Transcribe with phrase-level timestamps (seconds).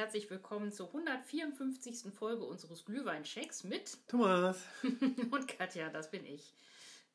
[0.00, 2.10] Und herzlich willkommen zur 154.
[2.18, 4.64] Folge unseres Glühweinchecks mit Thomas.
[5.30, 6.54] und Katja, das bin ich.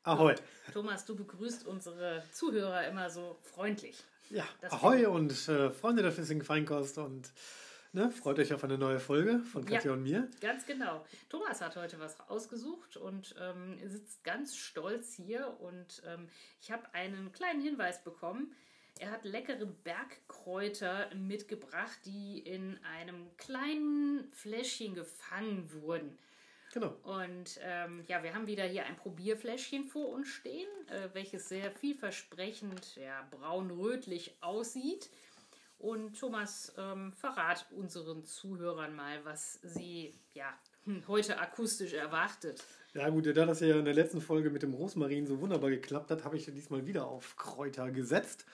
[0.03, 0.35] Ahoi.
[0.71, 4.03] Thomas, du begrüßt unsere Zuhörer immer so freundlich.
[4.29, 7.31] Ja, Das Ahoi und äh, Freunde der flüssigen Feinkost und
[7.91, 9.93] ne, freut euch auf eine neue Folge von Katja Ja.
[9.93, 10.29] und mir.
[10.39, 11.03] Ganz genau.
[11.27, 15.59] Thomas hat heute was ausgesucht und ähm, sitzt ganz stolz hier.
[15.59, 16.29] Und ähm,
[16.61, 18.55] ich habe einen kleinen Hinweis bekommen.
[18.99, 26.17] Er hat leckere Bergkräuter mitgebracht, die in einem kleinen Fläschchen gefangen wurden.
[26.73, 26.95] Genau.
[27.03, 31.71] Und ähm, ja, wir haben wieder hier ein Probierfläschchen vor uns stehen, äh, welches sehr
[31.71, 35.09] vielversprechend, ja, braun-rötlich aussieht.
[35.77, 42.63] Und Thomas, ähm, verrat unseren Zuhörern mal, was sie ja hm, heute akustisch erwartet.
[42.93, 46.11] Ja gut, da das ja in der letzten Folge mit dem Rosmarin so wunderbar geklappt
[46.11, 48.45] hat, habe ich diesmal wieder auf Kräuter gesetzt.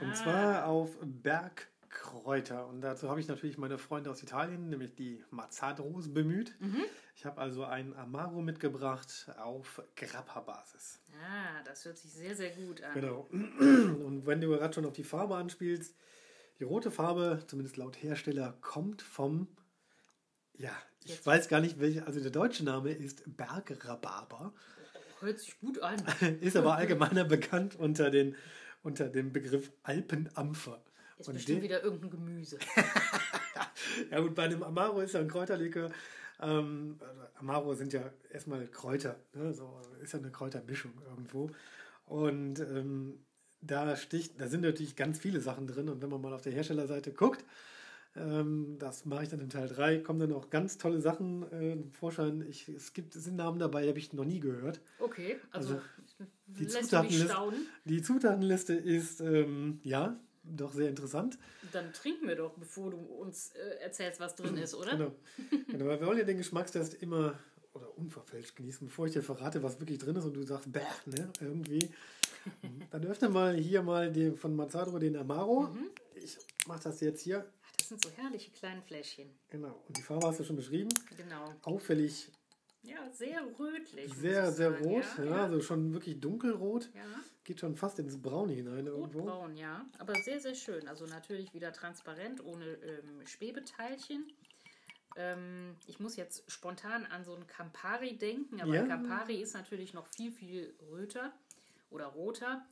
[0.00, 0.14] Und Ah.
[0.14, 2.66] zwar auf Bergkräuter.
[2.66, 6.54] Und dazu habe ich natürlich meine Freunde aus Italien, nämlich die Mazzadros, bemüht.
[6.60, 6.82] Mhm.
[7.14, 11.00] Ich habe also einen Amaro mitgebracht auf Grappa-Basis.
[11.24, 12.92] Ah, das hört sich sehr, sehr gut an.
[12.94, 13.26] Genau.
[13.32, 15.94] Und wenn du gerade schon auf die Farbe anspielst,
[16.58, 19.46] die rote Farbe, zumindest laut Hersteller, kommt vom,
[20.58, 20.70] ja,
[21.04, 21.26] ich Jetzt.
[21.26, 24.52] weiß gar nicht, welcher, also der deutsche Name ist Bergrhabarber,
[25.20, 25.96] Hört sich gut an.
[26.42, 28.36] ist aber allgemeiner bekannt unter, den,
[28.86, 30.80] unter dem Begriff Alpenampfer.
[31.18, 32.58] Ist Und bestimmt den- wieder irgendein Gemüse.
[34.10, 35.90] Ja gut, bei einem Amaro ist ja ein Kräuterlikör.
[36.40, 36.98] Ähm,
[37.38, 39.54] Amaro sind ja erstmal Kräuter, ne?
[39.54, 41.50] so, ist ja eine Kräutermischung irgendwo.
[42.04, 43.24] Und ähm,
[43.62, 45.88] da sticht, da sind natürlich ganz viele Sachen drin.
[45.88, 47.44] Und wenn man mal auf der Herstellerseite guckt,
[48.16, 51.76] ähm, das mache ich dann in Teil 3, kommen dann auch ganz tolle Sachen äh,
[51.98, 52.44] Vorschein.
[52.48, 54.80] Ich, es gibt es sind Namen dabei, die habe ich noch nie gehört.
[54.98, 55.82] Okay, also, Also,
[56.46, 57.66] die lässt du mich Zutatenliste- staunen.
[57.84, 61.38] Die Zutatenliste ist, ähm, ja, doch sehr interessant.
[61.72, 64.92] Dann trinken wir doch, bevor du uns äh, erzählst, was drin ist, oder?
[64.92, 65.12] Genau.
[65.68, 65.86] genau.
[65.86, 67.38] weil Wir wollen ja den Geschmackstest immer
[67.74, 70.80] oder unverfälscht genießen, bevor ich dir verrate, was wirklich drin ist und du sagst, bäh,
[71.06, 71.90] ne, irgendwie.
[72.90, 75.64] Dann öffne mal hier mal die, von Mazzadro den Amaro.
[75.64, 75.90] Mhm.
[76.14, 76.38] Ich
[76.68, 77.44] mache das jetzt hier.
[77.64, 79.28] Ach, Das sind so herrliche kleine Fläschchen.
[79.50, 79.82] Genau.
[79.88, 80.88] Und die Farbe hast du schon beschrieben.
[81.16, 81.52] Genau.
[81.62, 82.30] Auffällig
[82.86, 84.12] Ja, sehr rötlich.
[84.14, 84.84] sehr, sehr sagen.
[84.84, 85.04] rot.
[85.18, 85.44] Ja, Ja, ja.
[85.44, 86.90] also schon wirklich dunkelrot.
[86.94, 87.02] ja.
[87.44, 89.20] Geht schon fast ins Braune hinein irgendwo.
[89.20, 89.86] Rotbraun, ja.
[89.98, 90.88] Aber sehr, sehr schön.
[90.88, 94.32] Also natürlich wieder transparent, ohne ähm, Schwebeteilchen.
[95.16, 98.82] Ähm, ich muss jetzt spontan an so einen Campari denken, aber Ja.
[98.82, 101.32] ein Campari ist natürlich noch viel, viel röter
[101.90, 102.66] oder roter.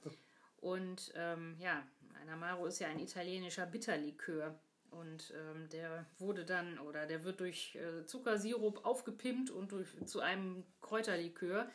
[0.59, 1.83] Und ähm, ja,
[2.21, 4.59] ein Amaro ist ja ein italienischer Bitterlikör.
[5.01, 10.21] Und ähm, der wurde dann, oder der wird durch äh, Zuckersirup aufgepimpt und durch, zu
[10.21, 11.69] einem Kräuterlikör.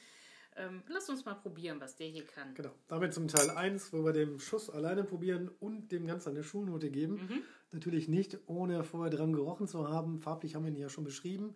[0.55, 2.53] Ähm, lasst uns mal probieren, was der hier kann.
[2.55, 2.71] Genau.
[2.87, 6.89] Damit zum Teil 1, wo wir den Schuss alleine probieren und dem Ganzen eine Schulnote
[6.89, 7.13] geben.
[7.15, 7.43] Mhm.
[7.71, 10.19] Natürlich nicht, ohne vorher dran gerochen zu haben.
[10.19, 11.55] Farblich haben wir ihn ja schon beschrieben.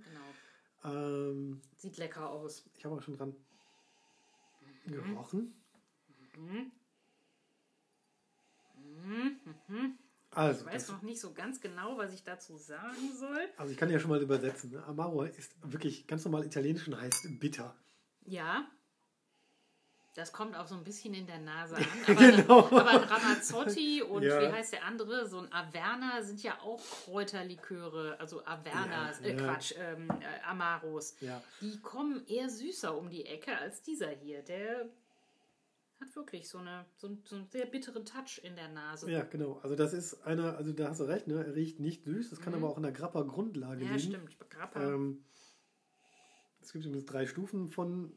[0.83, 0.95] Genau.
[0.95, 2.65] Ähm, Sieht lecker aus.
[2.75, 3.35] ich habe auch schon dran
[4.85, 5.53] gerochen.
[10.35, 13.47] Also, Ich weiß noch nicht so ganz genau, was ich dazu sagen soll.
[13.57, 14.71] also ich kann ja schon mal übersetzen.
[14.71, 14.83] Ne?
[14.85, 17.75] Amaro ist wirklich ganz normal italienisch und heißt bitter.
[18.25, 18.65] Ja.
[20.15, 21.83] Das kommt auch so ein bisschen in der Nase an.
[22.07, 22.59] Aber, Genau.
[22.67, 24.41] aber ein Ramazzotti und Ja.
[24.41, 25.27] wie heißt der andere?
[25.27, 28.19] So ein Averna sind ja auch Kräuterliköre.
[28.19, 29.43] Also Avernas, Ja, äh, ja.
[29.43, 31.15] Quatsch, ähm, äh, Amaros.
[31.61, 34.43] Die kommen eher süßer um die Ecke als dieser hier.
[34.43, 34.87] Der
[36.05, 39.09] hat wirklich so, eine, so, einen- so einen sehr bitteren Touch in der Nase.
[39.11, 39.59] Ja, genau.
[39.63, 41.43] Also das ist einer, also da hast du recht, ne?
[41.45, 42.29] er riecht nicht süß.
[42.29, 43.89] Das kann aber auch in der Grappa-Grundlage Mhm.
[43.91, 44.13] Ja, liegen.
[44.29, 44.49] stimmt.
[44.49, 44.81] Grappa.
[44.93, 45.23] Ähm,
[46.61, 48.13] es gibt übrigens drei Stufen von,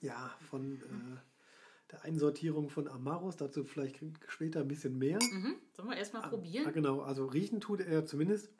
[0.00, 1.20] ja, von äh,
[1.90, 3.36] der Einsortierung von Amaros.
[3.36, 5.18] Dazu vielleicht später ein bisschen mehr.
[5.32, 5.56] mhm.
[5.72, 6.72] Sollen wir erstmal Ah, probieren?
[6.72, 8.50] genau, also riechen tut er zumindest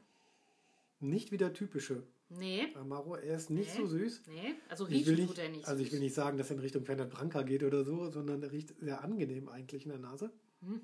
[1.00, 2.06] nicht wie der typische
[2.38, 2.68] Nee.
[2.74, 3.16] Amaro.
[3.16, 3.80] Er ist nicht Nee.
[3.80, 4.22] so süß.
[4.28, 5.68] Nee, also Ich will riechen nicht, tut er nicht.
[5.68, 8.42] also ich will nicht sagen, dass er in Richtung Fernand Branca geht oder so, sondern
[8.42, 10.30] er riecht sehr angenehm eigentlich in der Nase.
[10.60, 10.80] Hm.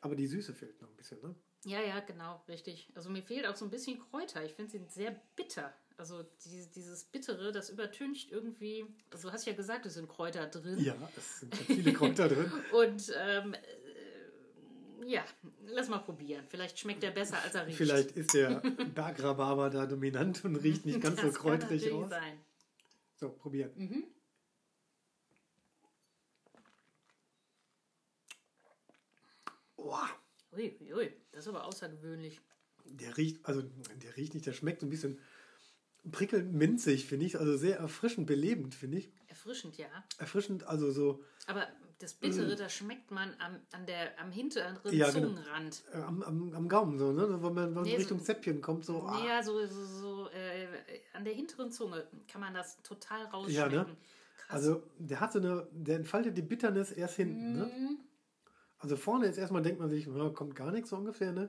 [0.00, 1.34] Aber die Süße fehlt noch ein bisschen, ne?
[1.66, 2.90] Ja, ja, genau, richtig.
[2.94, 4.44] Also mir fehlt auch so ein bisschen Kräuter.
[4.44, 5.72] Ich finde sie sehr bitter.
[5.96, 8.84] Also die, dieses Bittere, das übertüncht irgendwie.
[9.10, 10.78] Also du hast ja gesagt, es sind Kräuter drin.
[10.80, 12.52] Ja, es sind viele Kräuter drin.
[12.72, 13.58] Und ähm, äh,
[15.06, 15.24] ja,
[15.66, 16.44] lass mal probieren.
[16.48, 17.76] Vielleicht schmeckt er besser, als er riecht.
[17.78, 18.60] Vielleicht ist der
[18.94, 22.10] Bergrhabarber da dominant und riecht nicht ganz so das kann kräutrig aus.
[22.10, 22.38] sein.
[23.16, 23.70] So, probieren.
[23.76, 24.04] Mhm.
[29.76, 30.08] Boah,
[30.52, 32.40] Ui, ui, ui, das ist aber außergewöhnlich.
[32.84, 33.62] der riecht, also
[34.02, 35.18] der riecht nicht, der schmeckt so ein bisschen
[36.12, 37.38] prickelnd minzig, finde ich.
[37.38, 39.10] Also sehr erfrischend, belebend, finde ich.
[39.26, 39.86] Erfrischend, ja.
[40.18, 41.66] Erfrischend, also so, Aber
[41.98, 45.26] das Bittere, das schmeckt man am, an der, am hinteren Ja, genau.
[45.28, 45.84] Zungenrand.
[45.92, 47.22] Äh, Am, am, am Gaumen so, ne?
[47.30, 49.02] Wenn man, wenn man Nee, Richtung so- Zäppchen kommt, so.
[49.02, 49.24] ah.
[49.26, 50.66] Ja, so, so, so äh,
[51.12, 53.70] an der hinteren Zunge kann man das total Ja, rausschmecken.
[53.76, 53.96] ne?
[54.38, 54.50] Krass.
[54.56, 57.64] Also der hat so eine, der entfaltet die Bitternis erst hinten, ne?
[57.66, 57.98] Mhm.
[58.78, 61.48] Also vorne jetzt erstmal denkt man sich, na, kommt gar nichts so ungefähr, ne?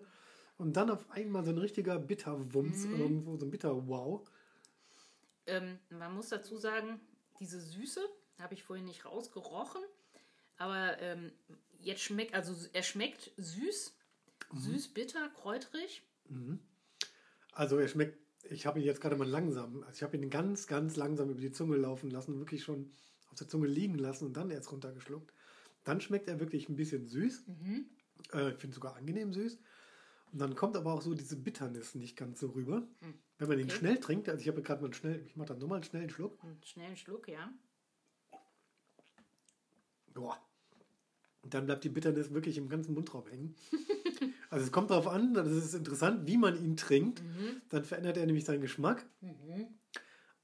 [0.58, 3.00] Und dann auf einmal so ein richtiger Bitterwumms Mhm.
[3.00, 4.22] irgendwo, so ein Bitter-Wow.
[5.48, 7.00] Ähm, man muss dazu sagen,
[7.40, 8.00] diese Süße
[8.40, 9.82] habe ich vorhin nicht rausgerochen,
[10.58, 11.32] aber ähm,
[11.80, 13.94] jetzt schmeckt, also er schmeckt süß,
[14.52, 14.58] Mhm.
[14.60, 16.04] süß, bitter, kräutrig.
[17.52, 18.18] Also er schmeckt,
[18.50, 21.42] ich habe ihn jetzt gerade mal langsam, also ich habe ihn ganz, ganz langsam über
[21.42, 22.92] die Zunge laufen lassen, wirklich schon
[23.30, 25.34] auf der Zunge liegen lassen und dann erst runtergeschluckt.
[25.84, 27.46] Dann schmeckt er wirklich ein bisschen süß.
[28.34, 29.58] Äh, ich finde sogar angenehm süß.
[30.32, 32.88] Und dann kommt aber auch so diese Bitternis nicht ganz so rüber.
[33.38, 33.78] Wenn man ihn Okay.
[33.78, 36.10] schnell trinkt, also ich habe gerade mal einen schnell, ich mache dann nochmal einen schnellen
[36.10, 36.38] Schluck.
[36.44, 37.52] Einen schnellen Schluck, ja.
[40.16, 40.38] Boah.
[41.44, 43.56] Dann bleibt die Bitternis wirklich im ganzen Mundraum hängen.
[44.50, 47.22] also es kommt darauf an, das ist interessant, wie man ihn trinkt.
[47.70, 49.06] Dann verändert er nämlich seinen Geschmack.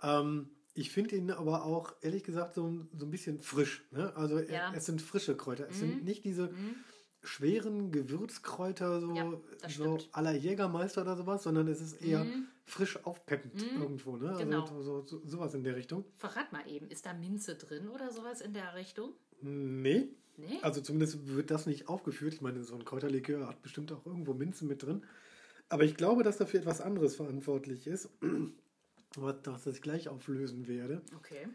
[0.04, 3.84] Ähm, ich finde ihn aber auch, ehrlich gesagt, so, so ein bisschen frisch.
[3.92, 4.16] Ne?
[4.16, 4.72] Also Ja.
[4.76, 5.68] es sind frische Kräuter.
[5.70, 6.54] Es sind nicht diese
[7.24, 9.32] schweren Gewürzkräuter, so, Ja,
[9.70, 12.26] so aller Jägermeister oder sowas, sondern es ist eher
[12.66, 14.18] frisch aufpeppend irgendwo.
[14.18, 14.36] Ne?
[14.38, 14.62] Genau.
[14.62, 16.06] Also so, so, sowas in der Richtung.
[16.16, 19.14] Verrat mal eben, ist da Minze drin oder sowas in der Richtung?
[19.42, 20.10] Nee.
[20.38, 20.60] Nee?
[20.62, 22.34] Also zumindest wird das nicht aufgeführt.
[22.34, 25.04] Ich meine, so ein Kräuterlikör hat bestimmt auch irgendwo Minze mit drin.
[25.70, 28.10] Aber ich glaube, dass dafür etwas anderes verantwortlich ist,
[29.16, 31.02] was ich gleich auflösen werde.
[31.16, 31.48] Okay.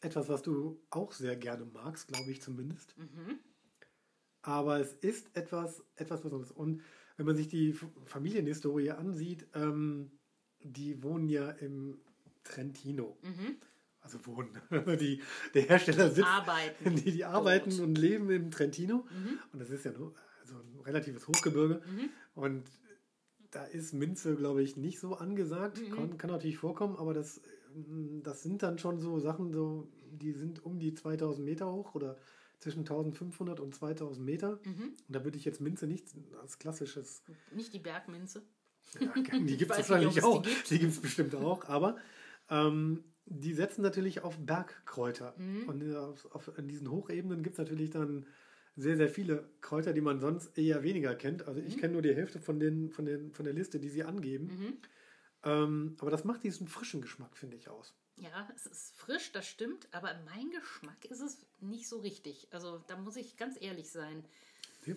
[0.00, 2.96] Etwas, was du auch sehr gerne magst, glaube ich zumindest.
[2.96, 3.38] Mhm.
[4.42, 6.52] Aber es ist etwas, etwas Besonderes.
[6.52, 6.82] Und
[7.16, 7.74] wenn man sich die
[8.04, 10.12] Familienhistorie ansieht, ähm,
[10.60, 11.98] die wohnen ja im
[12.44, 13.18] Trentino.
[13.22, 13.56] Mhm.
[14.06, 14.50] Also wohnen.
[15.00, 15.20] Die,
[15.54, 16.94] der Hersteller sitzt, Arbeiten.
[17.04, 17.82] die, die arbeiten dort.
[17.82, 19.06] und leben im Trentino.
[19.10, 19.38] Mhm.
[19.52, 21.82] Und das ist ja nur also ein relatives Hochgebirge.
[22.36, 22.70] Und
[23.50, 25.80] da ist Minze, glaube ich, nicht so angesagt.
[25.80, 25.94] Mhm.
[25.94, 27.40] Kann, kann natürlich vorkommen, aber das,
[27.74, 31.94] ähm, das sind dann schon so Sachen, so, die sind um die 2000 Meter hoch
[31.94, 32.16] oder
[32.60, 34.60] zwischen 1500 und 2000 Meter.
[34.64, 34.82] Mhm.
[34.82, 36.06] Und da würde ich jetzt Minze nicht
[36.40, 37.22] als klassisches,
[37.52, 38.42] Nicht die Bergminze.
[39.00, 40.70] ja, die gibt es wahrscheinlich auch, die gibt.
[40.70, 41.96] die gibt es bestimmt auch, aber
[42.48, 45.34] ähm, die setzen natürlich auf Bergkräuter.
[45.36, 45.68] Mhm.
[45.68, 48.26] Und äh, auf, auf, an diesen Hochebenen gibt es natürlich dann
[48.76, 51.46] sehr, sehr viele Kräuter, die man sonst eher weniger kennt.
[51.48, 51.66] Also Mhm.
[51.66, 54.46] ich kenne nur die Hälfte von, den, von, den, von der Liste, die sie angeben.
[54.46, 54.76] Mhm.
[55.44, 57.94] Ähm, aber das macht diesen frischen Geschmack, finde ich, aus.
[58.16, 62.48] Ja, es ist frisch, das stimmt, aber mein Geschmack ist es nicht so richtig.
[62.50, 64.24] Also da muss ich ganz ehrlich sein.
[64.86, 64.94] Ja.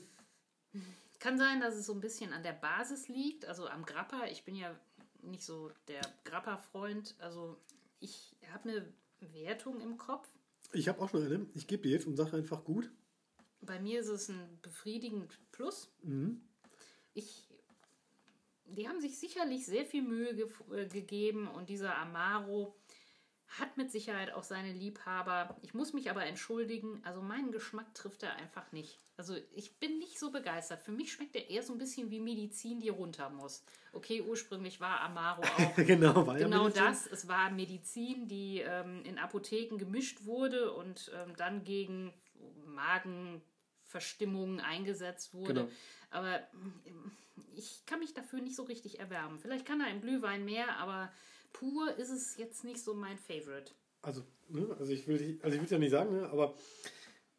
[1.19, 4.27] Kann sein, dass es so ein bisschen an der Basis liegt, also am Grappa.
[4.27, 4.73] Ich bin ja
[5.21, 7.15] nicht so der Grappa-Freund.
[7.19, 7.57] Also
[7.99, 8.93] ich habe eine
[9.33, 10.27] Wertung im Kopf.
[10.73, 11.45] Ich habe auch schon eine.
[11.53, 12.91] Ich gebe die jetzt und sage einfach gut.
[13.61, 15.91] Bei mir ist es ein befriedigend Plus.
[16.03, 16.41] Mhm.
[17.13, 17.49] Ich,
[18.65, 22.75] die haben sich sicherlich sehr viel Mühe ge äh, gegeben und dieser Amaro
[23.57, 25.57] hat mit Sicherheit auch seine Liebhaber.
[25.61, 28.99] Ich muss mich aber entschuldigen, also meinen Geschmack trifft er einfach nicht.
[29.17, 30.83] Also ich bin nicht so begeistert.
[30.83, 33.63] Für mich schmeckt er eher so ein bisschen wie Medizin, die runter muss.
[33.91, 36.83] Okay, ursprünglich war Amaro auch genau, war genau Medizin.
[36.83, 37.07] das.
[37.07, 42.13] Es war Medizin, die ähm, in Apotheken gemischt wurde und ähm, dann gegen
[42.67, 45.53] Magenverstimmungen eingesetzt wurde.
[45.53, 45.69] Genau.
[46.11, 46.39] Aber
[46.85, 47.11] ähm,
[47.55, 49.39] ich kann mich dafür nicht so richtig erwärmen.
[49.39, 51.11] Vielleicht kann er im Glühwein mehr, aber
[51.53, 53.73] pur ist es jetzt nicht so mein Favorite.
[54.01, 56.55] Also, ne, also ich will also ich will es ja nicht sagen, ne, aber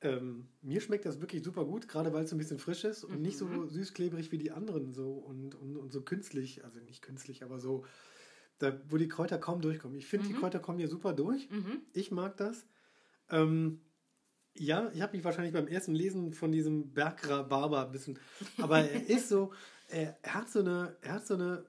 [0.03, 3.05] ähm, mir schmeckt das wirklich super gut, gerade weil es so ein bisschen frisch ist
[3.05, 6.81] und nicht so süß klebrig wie die anderen so und, und, und so künstlich, also
[6.81, 7.85] nicht künstlich, aber so,
[8.59, 9.99] da, wo die Kräuter kaum durchkommen.
[9.99, 11.49] Ich finde, die Kräuter kommen hier super durch.
[11.93, 12.67] Ich mag das.
[13.29, 13.81] Ähm,
[14.55, 18.19] ja, ich habe mich wahrscheinlich beim ersten Lesen von diesem Bergrhabarber ein bisschen,
[18.59, 19.53] aber er ist so,
[19.89, 21.65] er, er hat so eine, er hat so eine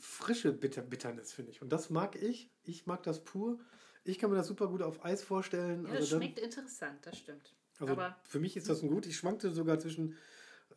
[0.00, 1.62] frische Bitter Bitternis, finde ich.
[1.62, 2.50] Und das mag ich.
[2.64, 3.58] Ich mag das pur.
[4.04, 5.84] Ich kann mir das super gut auf Eis vorstellen.
[5.84, 7.54] Ja, das also dann, schmeckt interessant, das stimmt.
[7.78, 9.06] also aber für mich ist das ein gut.
[9.06, 10.16] Ich schwankte sogar zwischen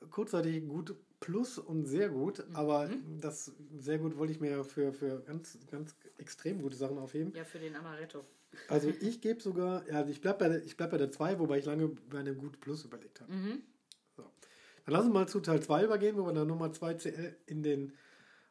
[0.10, 2.48] kurzzeitig gut plus und sehr gut.
[2.50, 2.56] Mhm.
[2.56, 2.90] Aber
[3.22, 7.34] das sehr gut wollte ich mir für, für ganz, ganz extrem gute Sachen aufheben.
[7.36, 8.26] ja, für den Amaretto.
[8.68, 11.58] Also ich gebe sogar, ja, also ich bleibe bei, ich bleib bei der 2, wobei
[11.60, 13.32] ich lange bei einem gut plus überlegt habe.
[13.34, 13.64] Mhm.
[14.16, 14.24] So.
[14.86, 17.64] Dann lassen wir mal zu Teil 2 übergehen, wo wir dann nochmal 2 CL in
[17.64, 17.94] den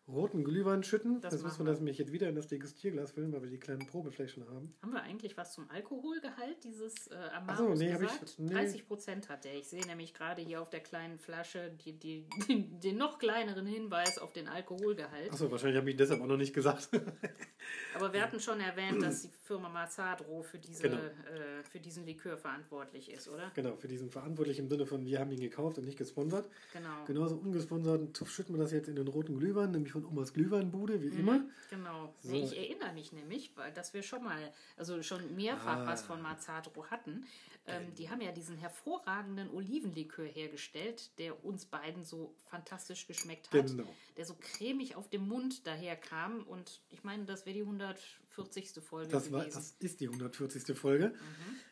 [0.09, 1.21] roten Glühwein schütten.
[1.21, 3.59] Das Das, müssen wir das nämlich jetzt wieder in das Degustierglas füllen, weil wir die
[3.59, 4.75] kleinen Probefläschchen haben.
[4.83, 8.35] Haben wir eigentlich was zum Alkoholgehalt dieses äh, Ach Amaros so, nee, hab ich- gesagt?
[8.39, 8.53] nee.
[8.53, 9.55] 30 Prozent hat der.
[9.57, 13.67] Ich sehe nämlich gerade hier auf der kleinen Flasche die, die, den, den noch kleineren
[13.67, 15.31] Hinweis auf den Alkoholgehalt.
[15.33, 16.89] Achso, wahrscheinlich habe ich deshalb auch noch nicht gesagt.
[17.95, 20.97] Aber wir hatten schon erwähnt, dass die Firma Mazzadro für, diese, Genau.
[20.97, 23.51] äh, für diesen Likör verantwortlich ist, oder?
[23.55, 26.51] genau, für diesen verantwortlich im Sinne von, wir haben ihn gekauft und nicht gesponsert.
[26.73, 27.05] Genau.
[27.07, 31.09] Genauso ungesponsert schütten wir das jetzt in den roten Glühwein, nämlich von Omas Glühweinbude, wie
[31.19, 31.45] immer.
[31.71, 32.15] Genau.
[32.23, 32.33] So.
[32.35, 35.87] Ich erinnere mich nämlich, weil dass wir schon mal, also schon mehrfach Ah.
[35.87, 37.25] was von Mazzadro hatten.
[37.65, 43.69] Ähm, die haben ja diesen hervorragenden Olivenlikör hergestellt, der uns beiden so fantastisch geschmeckt hat.
[43.69, 43.85] Genau.
[44.17, 46.43] Der so cremig auf dem Mund daherkam.
[46.43, 48.83] Und ich meine, das wäre die 140.
[48.83, 49.55] Folge Das, war, gewesen.
[49.59, 50.77] das ist die 140.
[50.77, 51.09] Folge.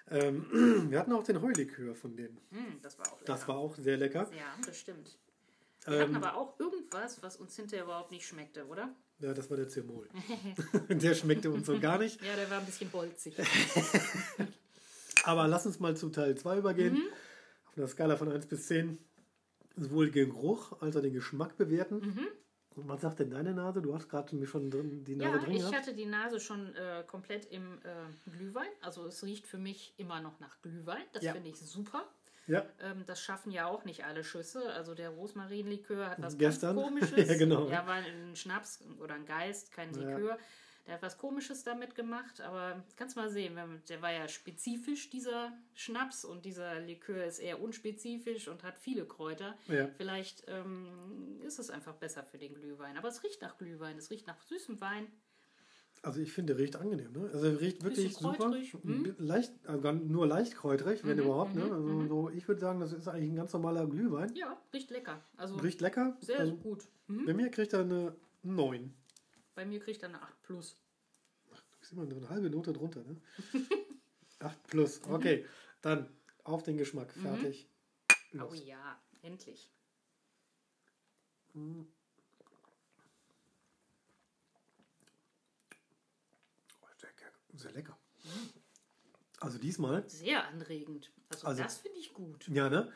[0.08, 0.14] Mhm.
[0.52, 2.38] Ähm, wir hatten auch den Heulikör von denen.
[2.50, 3.24] Hm, das war auch lecker.
[3.32, 4.30] Das war auch sehr lecker.
[4.36, 5.18] ja, das stimmt.
[5.86, 8.94] Wir hatten Ähm, aber auch irgendwas, was uns hinterher überhaupt nicht schmeckte, oder?
[9.20, 10.08] ja, das war der Zirmol.
[10.88, 12.22] der schmeckte uns so gar nicht.
[12.24, 13.34] Ja, der war ein bisschen bolzig.
[15.24, 16.94] Aber lass uns mal zu Teil 2 übergehen.
[16.94, 17.02] Mhm.
[17.66, 18.98] Auf einer Skala von 1 bis 10
[19.76, 21.96] sowohl den Geruch als auch den Geschmack bewerten.
[22.00, 22.28] Mhm.
[22.76, 23.82] Und was sagt denn deine Nase?
[23.82, 25.76] Du hast gerade mich schon drin, die Nase Ja, drin ich gehabt.
[25.76, 28.68] hatte die Nase schon äh, komplett im äh, Glühwein.
[28.80, 31.02] Also es riecht für mich immer noch nach Glühwein.
[31.12, 31.32] Das Ja.
[31.32, 32.08] finde ich super.
[32.50, 34.72] Ja, Ähm, das schaffen ja auch nicht alle Schüsse.
[34.72, 36.76] Also der Rosmarinlikör hat was Gestern.
[36.76, 37.28] ganz komisches.
[37.28, 37.68] Ja, genau.
[37.68, 40.00] Ja, war ein Schnaps oder ein Geist, kein Ja.
[40.00, 40.38] Likör.
[40.86, 43.56] Der hat was komisches damit gemacht, aber kannst mal sehen,
[43.88, 49.04] der war ja spezifisch, dieser Schnaps, und dieser Likör ist eher unspezifisch und hat viele
[49.04, 49.56] Kräuter.
[49.68, 49.88] Ja.
[49.98, 52.96] Vielleicht ähm, ist es einfach besser für den Glühwein.
[52.96, 55.06] Aber es riecht nach Glühwein, es riecht nach süßem Wein.
[56.02, 57.12] Also ich finde, riecht angenehm.
[57.12, 57.30] Ne?
[57.32, 58.50] Also riecht wirklich super.
[58.82, 59.02] hm?
[59.02, 61.54] Bi- Leicht, also nur leicht kräutrig, wenn Mhm, überhaupt.
[61.54, 61.64] Ne?
[61.66, 62.08] mhm, Also mhm.
[62.08, 64.34] so, ich würde sagen, das ist eigentlich ein ganz normaler Glühwein.
[64.34, 65.22] Ja, riecht lecker.
[65.36, 66.16] Also Riecht lecker.
[66.20, 66.88] sehr also, gut.
[67.06, 67.26] Mhm.
[67.26, 68.94] Bei mir kriegt er eine 9.
[69.54, 70.76] Bei mir kriegt er eine 8 plus.
[71.50, 73.16] Du bist immer eine halbe Note drunter, ne?
[74.38, 75.00] 8 plus.
[75.06, 75.44] Okay,
[75.82, 76.08] dann
[76.44, 77.12] auf den Geschmack.
[77.12, 77.68] Fertig.
[78.34, 79.70] Oh ja, endlich.
[87.54, 87.96] Sehr, lecker.
[89.40, 91.10] Also diesmal, Sehr anregend.
[91.30, 92.46] Also, Also- das finde ich gut.
[92.48, 92.90] ja, ne?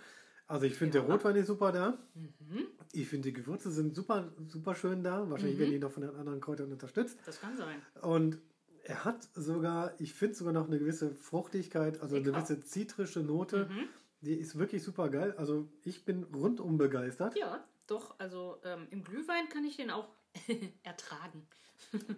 [0.46, 1.04] Also ich finde Ja.
[1.04, 1.98] der Rotwein ist super da.
[2.14, 2.66] Mhm.
[2.92, 5.28] Ich finde die Gewürze sind super, super schön da.
[5.30, 5.60] Wahrscheinlich Mhm.
[5.60, 7.18] werden die noch von den anderen Kräutern unterstützt.
[7.24, 7.80] Das kann sein.
[8.02, 8.38] Und
[8.82, 12.36] er hat sogar, ich finde sogar noch eine gewisse Fruchtigkeit, also eine Lecker.
[12.42, 13.66] gewisse zitrische Note.
[13.70, 13.88] Mhm.
[14.20, 15.32] Die ist wirklich super geil.
[15.38, 17.36] Also ich bin rundum begeistert.
[17.38, 18.18] Ja, doch.
[18.18, 20.08] Also ähm, im Glühwein kann ich den auch
[20.82, 21.46] ertragen.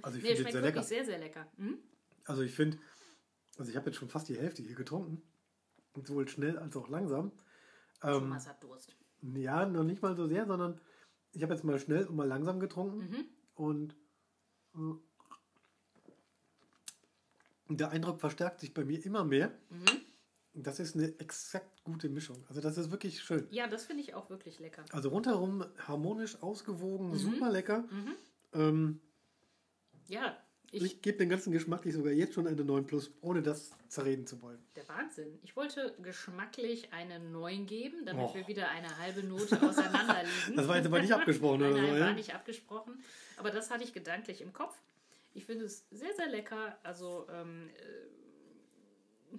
[0.02, 0.82] Also ich Nee, finde den sehr wirklich lecker.
[0.82, 1.46] sehr, sehr lecker.
[1.58, 1.78] Mhm.
[2.26, 2.78] Also ich finde,
[3.58, 5.22] also ich habe jetzt schon fast die Hälfte hier getrunken.
[6.04, 7.32] Sowohl schnell als auch langsam.
[8.02, 8.94] Ähm, Thomas hat Durst.
[9.22, 10.78] ja, noch nicht mal so sehr, sondern
[11.32, 12.98] ich habe jetzt mal schnell und mal langsam getrunken.
[12.98, 13.24] Mhm.
[13.54, 13.96] Und
[14.74, 14.94] äh,
[17.68, 19.48] der Eindruck verstärkt sich bei mir immer mehr.
[19.70, 19.84] Mhm.
[20.58, 22.44] Das ist eine exakt gute Mischung.
[22.48, 23.46] Also das ist wirklich schön.
[23.50, 24.84] Ja, das finde ich auch wirklich lecker.
[24.92, 27.16] Also rundherum harmonisch, ausgewogen, Mhm.
[27.16, 27.84] super lecker.
[27.90, 28.12] Mhm.
[28.52, 29.00] Ähm,
[30.08, 30.36] Ja,
[30.70, 34.26] ich, ich gebe den ganzen geschmacklich sogar jetzt schon eine 9 Plus, ohne das zerreden
[34.26, 34.58] zu wollen.
[34.74, 35.38] der Wahnsinn.
[35.42, 38.34] Ich wollte geschmacklich eine 9 geben, damit Och.
[38.34, 40.56] wir wieder eine halbe Note auseinander liegen.
[40.56, 42.12] Das war jetzt aber nicht abgesprochen nein, oder nein, so, war ja?
[42.14, 43.02] nicht abgesprochen.
[43.36, 44.74] Aber das hatte ich gedanklich im Kopf.
[45.34, 46.78] Ich finde es sehr, sehr lecker.
[46.82, 48.05] Also ähm, äh,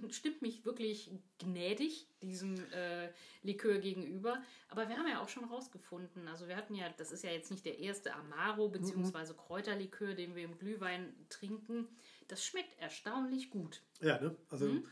[0.09, 3.09] stimmt mich wirklich gnädig diesem äh,
[3.43, 4.41] Likör gegenüber.
[4.69, 7.51] Aber wir haben ja auch schon rausgefunden, also wir hatten ja, das ist ja jetzt
[7.51, 9.33] nicht der erste Amaro bzw.
[9.33, 11.87] Kräuterlikör, den wir im Glühwein trinken.
[12.27, 13.81] Das schmeckt erstaunlich gut.
[14.01, 14.35] Ja, ne?
[14.49, 14.85] Also Mhm.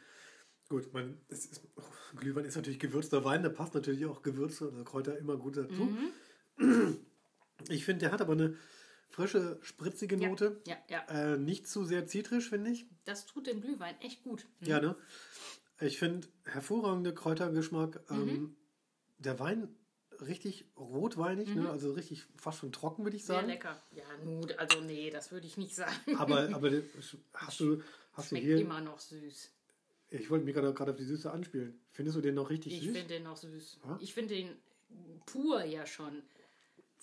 [0.69, 1.61] gut, man, ist,
[2.15, 5.93] Glühwein ist natürlich gewürzter Wein, da passt natürlich auch Gewürze oder Kräuter immer gut dazu.
[6.57, 6.97] Mhm.
[7.69, 8.57] Ich finde, der hat aber eine
[9.15, 10.27] frische, spritzige Ja.
[10.29, 10.61] Note.
[10.67, 11.33] Ja, ja.
[11.33, 12.85] Äh, nicht zu sehr zitrisch, finde ich.
[13.05, 14.45] Das tut dem Glühwein echt gut.
[14.59, 14.67] Mhm.
[14.67, 14.95] Ja, ne?
[15.79, 18.01] Ich finde, hervorragender Kräutergeschmack.
[18.09, 18.55] Ähm,
[19.19, 19.69] der Wein
[20.21, 21.69] richtig rotweinig, ne?
[21.69, 23.27] also richtig fast schon trocken, würde ich Mhm.
[23.27, 23.47] Sehr sagen.
[23.47, 23.81] lecker.
[23.91, 25.93] Ja, nun, also nee, das würde ich nicht sagen.
[26.17, 26.71] Aber, aber
[27.33, 27.81] hast du,
[28.13, 28.59] hast du Schmeckt hier.
[28.59, 29.51] immer noch süß.
[30.11, 31.79] Ich wollte mich gerade gerade auf die Süße anspielen.
[31.91, 32.91] Findest du den noch richtig Ich süß?
[32.95, 33.79] finde den noch süß.
[33.85, 33.97] Ja?
[34.01, 34.55] Ich finde den
[35.25, 36.21] pur ja schon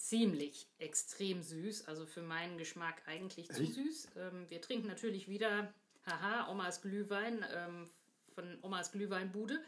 [0.02, 1.86] ziemlich extrem süß.
[1.86, 3.74] Also für meinen Geschmack eigentlich zu Echt?
[3.74, 4.08] süß.
[4.16, 5.72] Ähm, wir trinken natürlich wieder,
[6.04, 7.88] haha, Omas Glühwein ähm,
[8.34, 9.62] von Omas Glühweinbude.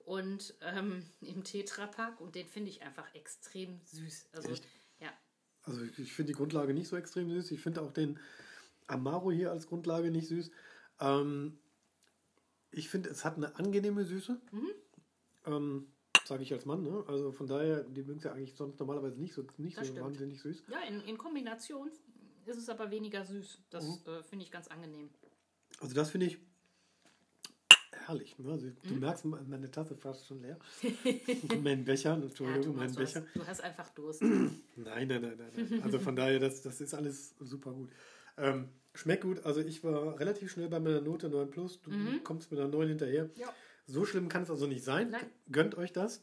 [0.00, 4.30] Und ähm, im Tetrapack und den finde ich einfach extrem süß.
[4.32, 4.66] Also Echt?
[5.00, 5.12] ja,
[5.64, 7.50] Also ich, ich finde die Grundlage nicht so extrem süß.
[7.52, 8.18] Ich finde auch den
[8.86, 10.50] Amaro hier als Grundlage nicht süß.
[11.00, 11.58] Ähm,
[12.70, 14.40] ich finde, es hat eine angenehme Süße.
[14.50, 14.72] Mhm.
[15.46, 15.92] Ähm,
[16.28, 16.82] sage ich als Mann.
[16.82, 17.02] Ne?
[17.08, 19.92] Also von daher, die mögen es ja eigentlich sonst normalerweise nicht so, nicht Das so
[19.94, 20.06] stimmt.
[20.06, 20.62] wahnsinnig süß.
[20.70, 21.90] Ja, in, in Kombination
[22.46, 23.62] ist es aber weniger süß.
[23.70, 24.12] Das Mhm.
[24.12, 25.10] äh, finde ich ganz angenehm.
[25.80, 26.38] Also das finde ich
[27.92, 28.38] herrlich.
[28.38, 28.52] Ne?
[28.52, 29.00] Also, Du Mhm.
[29.00, 30.58] merkst, meine Tasse ist fast schon leer.
[31.62, 33.26] mein Becher, Ja, Entschuldigung, mein Thomas, du, hast, Becher.
[33.34, 34.22] du hast einfach Durst.
[34.22, 35.82] Nein, nein, nein, nein, nein.
[35.82, 37.90] Also von daher, das, das ist alles super gut.
[38.36, 39.44] Ähm, schmeckt gut.
[39.44, 41.80] Also ich war relativ schnell bei meiner Note 9 Plus.
[41.82, 41.90] Du
[42.22, 43.24] kommst mit einer 9 hinterher.
[43.24, 43.30] Mhm.
[43.34, 43.52] ja,
[43.88, 45.10] So schlimm kann es also nicht sein.
[45.10, 45.26] Nein.
[45.50, 46.22] Gönnt euch das.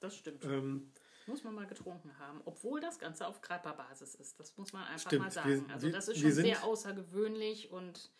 [0.00, 0.44] das stimmt.
[0.44, 0.90] Ähm,
[1.26, 2.40] Muss man mal getrunken haben.
[2.46, 4.40] Obwohl das Ganze auf Grappa-Basis ist.
[4.40, 5.24] Das muss man einfach Stimmt.
[5.24, 5.66] mal sagen.
[5.68, 8.10] Wir- also wir- das ist schon sind- sehr außergewöhnlich und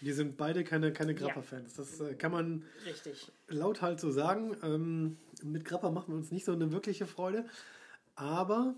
[0.00, 1.74] wir sind beide keine, keine Grappa-Fans.
[1.74, 3.30] Das äh, kann man richtig.
[3.48, 4.56] laut halt so sagen.
[4.62, 7.46] Ähm, mit Grappa machen wir uns nicht so eine wirkliche Freude.
[8.14, 8.74] Aber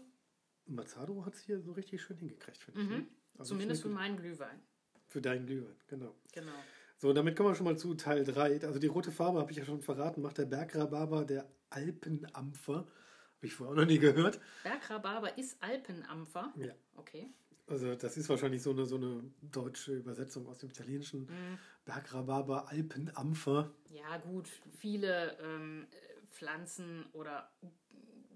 [0.66, 2.88] Mazzado hat es hier so richtig schön hingekriegt, finde ich.
[2.88, 3.06] ne?
[3.38, 4.60] Also Zumindest für meinen Glühwein.
[5.06, 6.14] für deinen Glühwein, genau.
[6.32, 6.52] Genau.
[7.00, 8.62] So, damit kommen wir schon mal zu Teil 3.
[8.66, 12.74] Also die rote Farbe, habe ich ja schon verraten, macht der Bergrhabarber, der Alpenampfer.
[12.78, 14.40] Habe ich vorher auch noch nie gehört.
[14.64, 16.52] Bergrhabarber ist Alpenampfer.
[16.56, 16.74] Ja.
[16.96, 17.28] Okay.
[17.68, 21.20] Also das ist wahrscheinlich so eine, so eine deutsche Übersetzung aus dem Italienischen.
[21.20, 21.58] Mhm.
[21.84, 23.70] Bergrhabarber, Alpenampfer.
[23.90, 25.86] Ja, gut, viele ähm,
[26.26, 27.48] Pflanzen oder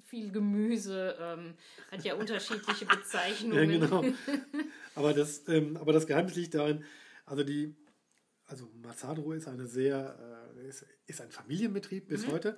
[0.03, 1.55] viel Gemüse ähm,
[1.91, 3.69] hat ja unterschiedliche Ja, Bezeichnungen.
[3.69, 4.05] genau.
[4.95, 6.85] aber, das, ähm, aber das Geheimnis liegt darin,
[7.25, 7.75] also die,
[8.53, 10.17] also Mazzadro ist eine sehr,
[10.59, 12.57] äh, ist, ist ein Familienbetrieb bis heute.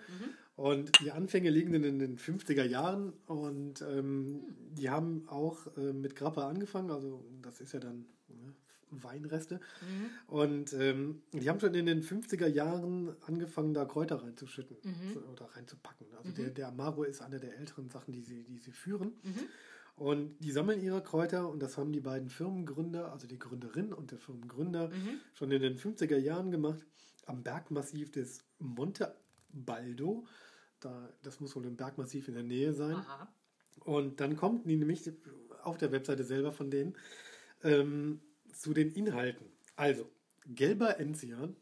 [0.57, 6.15] Und die Anfänge liegen in den 50er Jahren und ähm, die haben auch äh, mit
[6.17, 8.55] Grappa angefangen, also das ist ja dann ne,
[8.91, 9.61] Weinreste.
[10.27, 14.77] Und ähm, die haben schon in den 50er Jahren angefangen, da Kräuter reinzuschütten
[15.15, 16.07] so- oder reinzupacken.
[16.17, 19.13] Also der, der Amaro ist eine der älteren Sachen, die sie, die sie führen.
[19.97, 24.11] Und die sammeln ihre Kräuter und das haben die beiden Firmengründer, also die Gründerin und
[24.11, 24.91] der Firmengründer,
[25.35, 26.85] schon in den 50er Jahren gemacht,
[27.27, 29.15] am Bergmassiv des Monte
[29.53, 30.27] Baldo.
[30.81, 32.97] Da, das muss wohl ein Bergmassiv in der Nähe sein.
[32.97, 33.33] Aha.
[33.81, 35.11] Und dann kommt die nämlich
[35.63, 36.95] auf der Webseite selber von denen
[37.63, 38.21] ähm,
[38.53, 39.47] zu den Inhalten.
[39.77, 40.11] Also,
[40.47, 41.57] gelber Enzian.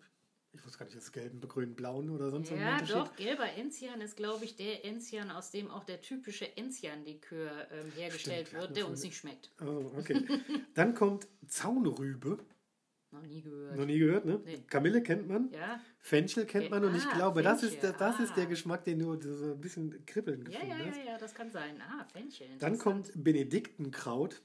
[0.54, 4.00] Ich wusste gar nicht, ist gelben, begrünen, blauen oder sonst ein Ja, doch, gelber Enzian
[4.02, 8.76] ist, glaube ich, der Enzian, aus dem auch der typische Enzian-Likör ähm, hergestellt Stimmt, wird,
[8.76, 9.50] der uns nicht schmeckt.
[9.62, 10.23] Oh, okay.
[10.75, 12.38] Dann kommt Zaunrübe.
[13.12, 13.77] Noch nie gehört.
[13.77, 14.40] Noch nie gehört, ne?
[14.44, 14.62] Nee.
[14.68, 15.50] Kamille kennt man.
[15.53, 18.48] Ja, Fenchel kennt man und ich Ah, glaube, das ist, das ist der ah.
[18.48, 20.96] Geschmack, den du so ein bisschen kribbeln ja, gefunden ja, hast.
[20.98, 21.81] ja, ja, das kann sein.
[21.83, 22.46] Ah, Fenchel.
[22.59, 24.40] Dann kommt Benediktenkraut.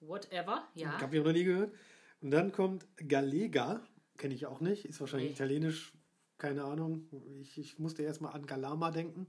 [0.00, 0.98] Whatever, ja.
[1.00, 1.74] Habe ich auch noch nie gehört.
[2.20, 3.82] Und dann kommt Galega.
[4.16, 4.84] Kenne ich auch nicht.
[4.84, 5.34] Ist wahrscheinlich Nee.
[5.34, 5.92] italienisch.
[6.38, 7.08] Keine Ahnung.
[7.40, 9.26] Ich, ich musste erstmal an Galama denken.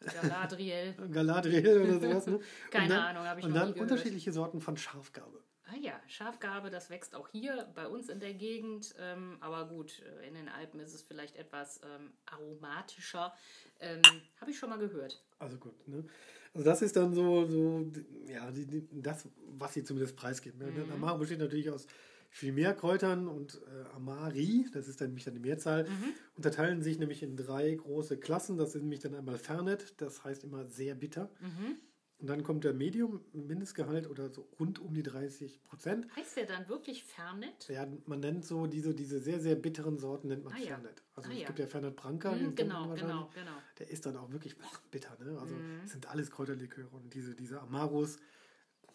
[0.00, 0.94] Galadriel.
[1.12, 2.26] Galadriel oder sowas.
[2.26, 2.40] Ne?
[2.70, 5.42] Keine dann, Ahnung, habe ich Und dann unterschiedliche Sorten von Schafgarbe.
[5.66, 8.94] Ah ja, Schafgarbe, das wächst auch hier bei uns in der Gegend.
[8.98, 13.32] Ähm, aber gut, äh, in den Alpen ist es vielleicht etwas ähm, aromatischer.
[13.80, 14.02] Ähm,
[14.40, 15.24] Habe ich schon mal gehört.
[15.38, 16.04] Also gut, ne?
[16.52, 17.90] Also das ist dann so, so
[18.26, 20.58] ja, die, die, das, was sie zumindest preisgeben.
[20.58, 20.70] Ne?
[20.70, 20.92] Mhm.
[20.92, 21.86] Amaro besteht natürlich aus
[22.34, 26.12] viel mehr Kräutern und äh, Amari, das ist dann nämlich dann die Mehrzahl, Mhm.
[26.34, 28.56] unterteilen sich nämlich in drei große Klassen.
[28.56, 31.30] Das sind nämlich dann einmal Fernet, das heißt immer sehr bitter.
[31.40, 31.76] Mhm.
[32.18, 36.08] Und dann kommt der Medium, Mindestgehalt oder so rund um die 30 Prozent.
[36.16, 37.68] Heißt der dann wirklich Fernet?
[37.68, 40.56] Ja, man nennt so diese, diese sehr, sehr bitteren Sorten nennt man Ah.
[40.56, 41.04] Fernet.
[41.14, 41.46] Also Ah, es ja.
[41.46, 43.52] gibt ja Fernet Branca, man genau, genau, genau.
[43.78, 45.16] Der ist dann auch wirklich boah, bitter.
[45.22, 45.38] Ne?
[45.38, 45.80] Also Mhm.
[45.84, 48.16] es sind alles Kräuterliköre und diese, diese Amaros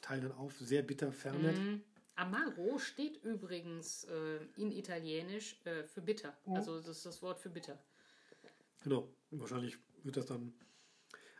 [0.02, 1.58] teilen dann auf sehr bitter Fernet.
[1.58, 1.82] Mm,
[2.20, 6.38] Amaro steht übrigens äh, in Italienisch äh, für bitter.
[6.46, 6.56] Mhm.
[6.56, 7.78] Also das ist das Wort für bitter.
[8.84, 9.08] Genau.
[9.32, 10.54] Wahrscheinlich wird das dann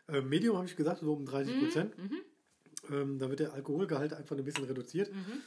[0.08, 1.94] äh, Medium, habe ich gesagt, so um 30 Mhm, Prozent.
[2.90, 5.12] Ähm, da wird der Alkoholgehalt einfach ein bisschen reduziert.
[5.12, 5.42] Mhm.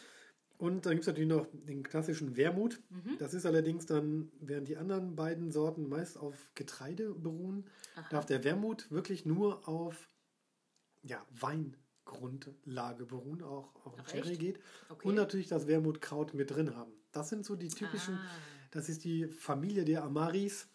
[0.59, 2.79] Und dann gibt es natürlich noch den klassischen Wermut.
[3.17, 7.65] Das ist allerdings dann, während die anderen beiden Sorten meist auf Getreide beruhen,
[8.11, 10.07] darf der Wermut wirklich nur auf
[11.01, 11.25] ja,
[12.13, 14.39] Weingrundlage beruhen, auch auf Ach, Sherry echt?
[14.39, 14.59] geht.
[14.89, 15.07] Okay.
[15.07, 16.91] Und natürlich das Wermutkraut mit drin haben.
[17.11, 18.29] Das sind so die typischen, Ah.
[18.71, 20.67] das ist die Familie der Amaris,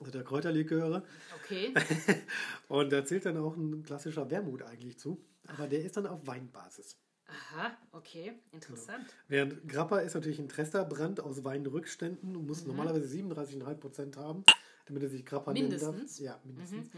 [0.00, 1.04] also der Kräuterliköre.
[1.42, 1.72] Okay.
[2.68, 5.24] Und da zählt dann auch ein klassischer Wermut eigentlich zu.
[5.46, 6.96] Aber der ist dann auf Weinbasis.
[7.26, 8.32] Aha, okay.
[8.52, 9.06] Interessant.
[9.28, 14.44] Während Grappa ist natürlich ein Tresterbrand aus Weinrückständen und muss normalerweise 37,5 Prozent haben,
[14.86, 16.16] damit er sich Grappa nennen Mindestens?
[16.16, 16.24] darf.
[16.26, 16.88] Ja, mindestens.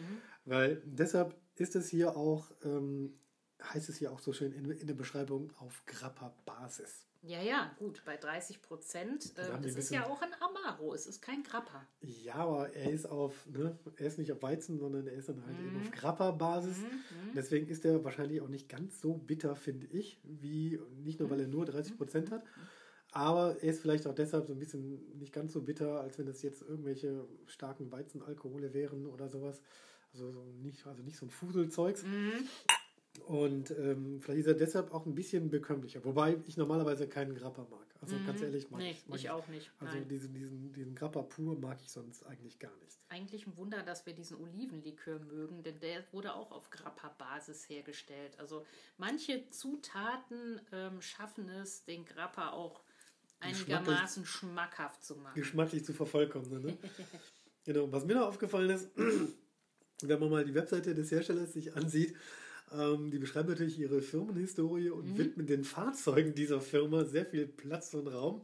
[0.45, 3.15] Weil deshalb ist es hier auch, ähm,
[3.63, 7.07] heißt es hier auch so schön in, in der Beschreibung auf Grappa-Basis.
[7.23, 8.03] Ja, ja, gut.
[8.05, 9.37] Bei 30 Prozent.
[9.37, 10.95] Äh, es ein ist ja auch ein Amaro.
[10.95, 11.85] Es ist kein Grappa.
[12.01, 15.45] Ja, aber er ist auf, ne, er ist nicht auf Weizen, sondern er ist dann
[15.45, 15.67] halt Mhm.
[15.67, 16.77] eben auf Grappa-Basis.
[17.35, 21.41] Deswegen ist er wahrscheinlich auch nicht ganz so bitter, finde ich, wie nicht nur, weil
[21.41, 22.45] er nur 30 Prozent hat,
[23.11, 26.29] aber er ist vielleicht auch deshalb so ein bisschen nicht ganz so bitter, als wenn
[26.29, 29.63] es jetzt irgendwelche starken Weizenalkohole wären oder sowas.
[30.13, 32.05] Also, so nicht, also nicht so ein Fuselzeugs.
[33.19, 36.05] Und ähm, vielleicht ist er deshalb auch ein bisschen bekömmlicher.
[36.05, 37.87] Wobei ich normalerweise keinen Grappa mag.
[38.01, 39.71] Also ganz ehrlich, mag Nee, ich, mag ich auch nicht.
[39.81, 40.09] Also Nein.
[40.09, 42.99] diesen, diesen, diesen Grappa pur mag ich sonst eigentlich gar nicht.
[43.09, 48.39] Eigentlich ein Wunder, dass wir diesen Olivenlikör mögen, denn der wurde auch auf Grappa-Basis hergestellt.
[48.39, 48.65] Also
[48.99, 52.83] manche Zutaten ähm, schaffen es, den Grappa auch
[53.41, 55.35] einigermaßen schmackhaft zu machen.
[55.35, 56.63] geschmacklich zu vervollkommnen.
[56.63, 56.79] Ne?
[57.65, 57.91] genau.
[57.93, 58.89] Was mir noch aufgefallen ist,
[60.03, 62.15] wenn man mal die Webseite des Herstellers sich ansieht,
[62.73, 65.19] ähm, die beschreiben natürlich ihre Firmenhistorie und Mhm.
[65.19, 68.43] widmen den Fahrzeugen dieser Firma sehr viel Platz und Raum.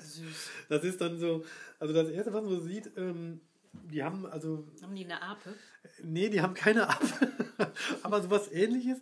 [0.00, 0.50] Süß.
[0.68, 1.44] Das ist dann so,
[1.78, 3.40] also das erste, was man so sieht, ähm,
[3.90, 5.54] die haben also, Haben die eine Ape?
[6.02, 7.02] nee, die haben keine Ab,
[8.02, 8.98] aber sowas ähnliches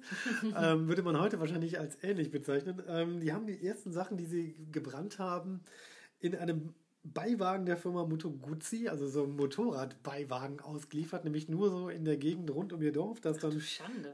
[0.57, 2.83] ähm, würde man heute wahrscheinlich als ähnlich bezeichnen.
[2.89, 5.63] Ähm, die haben die ersten Sachen, die sie gebrannt haben,
[6.21, 6.75] in einem
[7.13, 12.17] Beiwagen der Firma Moto Guzzi, also so ein Motorradbeiwagen ausgeliefert, nämlich nur so in der
[12.17, 13.61] Gegend rund um ihr Dorf, das dann.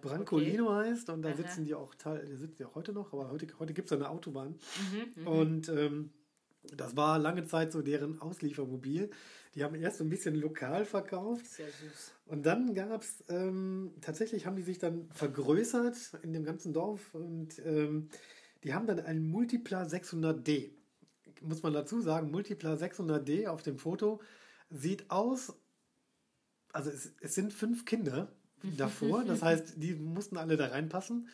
[0.02, 1.36] Brancolino heißt und da Aha.
[1.36, 3.92] sitzen die auch teil, die sitzen die auch heute noch, aber heute, heute gibt es
[3.96, 4.56] eine Autobahn.
[5.16, 6.10] Mhm, Und ähm,
[6.76, 9.10] das war lange Zeit so deren Ausliefermobil.
[9.54, 12.12] Die haben erst so ein bisschen lokal verkauft Sehr süß.
[12.26, 17.14] und dann gab es, ähm, tatsächlich haben die sich dann vergrößert in dem ganzen Dorf
[17.14, 18.08] und ähm,
[18.64, 20.70] die haben dann einen Multipla 600D.
[21.44, 24.20] Muss man dazu sagen, Multipla 600D auf dem Foto
[24.70, 25.54] sieht aus,
[26.72, 28.32] also es, es sind fünf Kinder
[28.76, 31.28] davor, das heißt, die mussten alle da reinpassen.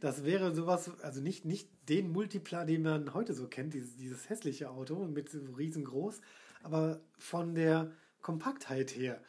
[0.00, 4.28] Das wäre sowas, also nicht, nicht den Multipla, den man heute so kennt, dieses, dieses
[4.28, 6.20] hässliche Auto mit so riesengroß,
[6.62, 7.90] aber von der
[8.22, 9.20] Kompaktheit her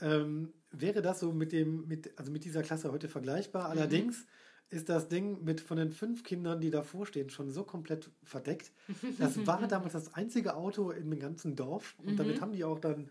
[0.00, 3.68] ähm, wäre das so mit dem, mit, also mit dieser Klasse heute vergleichbar.
[3.68, 4.26] Allerdings
[4.70, 8.70] ist das Ding mit von den fünf Kindern, die davor stehen, schon so komplett verdeckt.
[9.18, 13.10] Das war damals das einzige Auto im ganzen Dorf und damit haben die auch dann,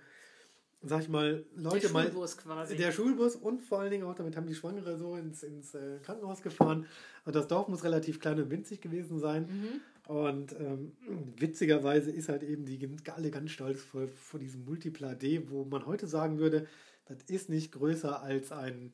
[0.81, 2.05] sag ich mal, Leute Der mal.
[2.05, 2.77] Schulbus quasi.
[2.77, 5.99] Der Schulbus und vor allen Dingen auch damit haben die Schwangere so ins, ins äh,
[6.01, 6.85] Krankenhaus gefahren.
[7.25, 9.81] Und das Dorf muss relativ klein und winzig gewesen sein.
[10.07, 10.93] Und ähm,
[11.35, 12.79] witzigerweise ist halt eben die
[13.11, 16.67] alle ganz stolz vor, vor diesem Multipla D, wo man heute sagen würde,
[17.05, 18.93] das ist nicht größer als ein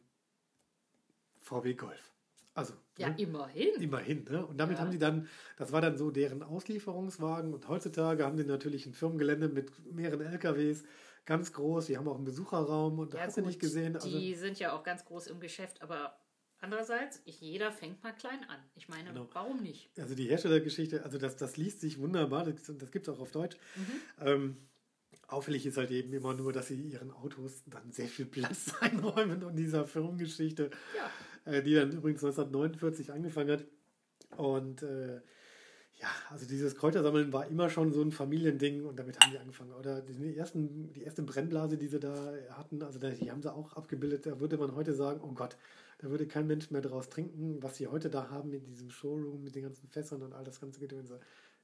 [1.39, 2.14] VW Golf.
[2.55, 3.15] Also, ja, ne?
[3.17, 3.81] immerhin.
[3.81, 4.45] Immerhin, ne?
[4.45, 4.83] Und damit Ja.
[4.83, 8.93] haben die dann, das war dann so deren Auslieferungswagen und heutzutage haben die natürlich ein
[8.93, 10.83] Firmengelände mit mehreren LKWs,
[11.25, 13.95] ganz groß, die haben auch einen Besucherraum und Ja, hast du gut, nicht gesehen.
[13.95, 16.17] Also, die sind ja auch ganz groß im Geschäft, aber
[16.59, 18.59] andererseits, jeder fängt mal klein an.
[18.75, 19.27] Ich meine, Genau.
[19.33, 19.89] warum nicht?
[19.99, 23.31] also die Herstellergeschichte, also das, das liest sich wunderbar, das, das gibt es auch auf
[23.31, 23.57] Deutsch.
[24.21, 24.55] Ähm,
[25.27, 29.43] auffällig ist halt eben immer nur, dass sie ihren Autos dann sehr viel Platz einräumen
[29.43, 31.11] und dieser Firmengeschichte, Ja,
[31.45, 33.65] die dann übrigens 1949 angefangen hat.
[34.37, 35.21] Und äh,
[36.01, 39.73] ja, also dieses Kräutersammeln war immer schon so ein Familiending und damit haben die angefangen.
[39.73, 43.73] Oder die, ersten, die erste Brennblase, die sie da hatten, also die haben sie auch
[43.73, 44.25] abgebildet.
[44.25, 45.57] Da würde man heute sagen, oh Gott,
[45.99, 47.63] da würde kein Mensch mehr draus trinken.
[47.63, 50.59] Was sie heute da haben in diesem Showroom mit den ganzen Fässern und all das
[50.59, 51.21] ganze Gedönse,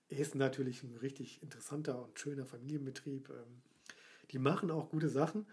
[0.07, 3.29] ist natürlich ein richtig interessanter und schöner Familienbetrieb.
[3.29, 3.61] Ähm,
[4.31, 5.45] die machen auch gute Sachen.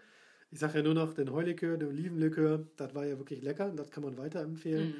[0.51, 3.71] Ich sage ja nur noch, den Heulikör, den Olivenlikör, das war ja wirklich lecker.
[3.71, 4.95] Das kann man weiterempfehlen.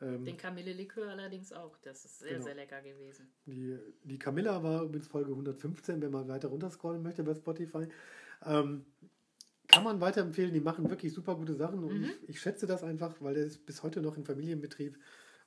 [0.00, 1.76] Ähm, den Kamille-Likör allerdings auch.
[1.78, 2.44] Das ist sehr, Genau.
[2.44, 3.28] sehr lecker gewesen.
[3.46, 7.86] Die, die Camilla war übrigens Folge 115, wenn man weiter runterscrollen möchte bei Spotify.
[8.44, 8.84] Ähm,
[9.68, 13.14] kann man weiterempfehlen, die machen wirklich super gute Sachen und ich, ich schätze das einfach,
[13.20, 14.98] weil der ist bis heute noch in Familienbetrieb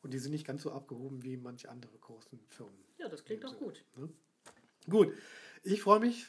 [0.03, 2.77] und die sind nicht ganz so abgehoben wie manche andere großen Firmen.
[2.99, 3.83] Ja, das klingt doch gut.
[4.87, 5.13] Gut,
[5.63, 6.27] ich freue mich,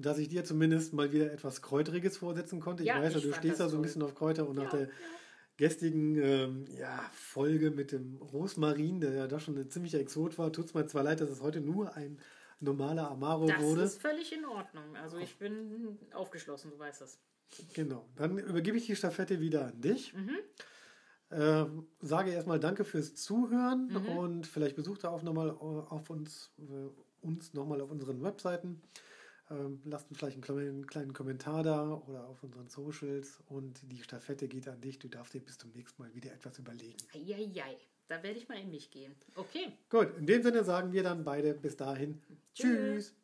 [0.00, 2.82] dass ich dir zumindest mal wieder etwas Kräuteriges vorsetzen konnte.
[2.84, 4.72] Ich Ja, weiß ja, du stehst das da so ein bisschen auf Kräuter und nach
[4.72, 4.88] Ja, der
[5.56, 10.52] gestrigen ähm, ja, Folge mit dem Rosmarin, der ja da schon ein ziemlicher Exot war,
[10.52, 12.18] tut es mir zwar leid, dass es heute nur ein
[12.60, 13.82] normaler Amaro Das wurde.
[13.82, 14.96] ist völlig in Ordnung.
[14.96, 17.18] Also ich bin aufgeschlossen, du weißt das.
[17.74, 18.04] Genau.
[18.16, 20.12] Dann übergebe ich die Stafette wieder an dich.
[20.14, 20.36] Mhm.
[21.30, 24.08] Ähm, sage erstmal Danke fürs Zuhören Mhm.
[24.18, 26.88] und vielleicht besucht ihr auch nochmal auf uns, äh,
[27.26, 28.80] uns nochmal auf unseren Webseiten.
[29.50, 34.02] Ähm, lasst uns vielleicht einen kleinen, kleinen Kommentar da oder auf unseren Socials und die
[34.02, 34.98] Stafette geht an dich.
[34.98, 36.98] Du darfst dir bis zum nächsten Mal wieder etwas überlegen.
[37.14, 39.14] Eieiei, da werde ich mal in mich gehen.
[39.36, 39.72] Okay.
[39.88, 42.20] Gut, in dem Sinne sagen wir dann beide bis dahin.
[42.54, 43.12] Tschüss.
[43.12, 43.14] Tschüss.